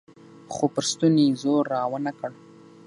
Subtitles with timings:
[0.53, 2.31] خو پر ستوني يې زور راونه کړ.